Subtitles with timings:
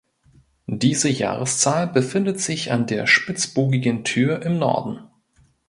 [0.65, 5.01] Diese Jahreszahl befindet sich an der spitzbogigen Tür im Norden.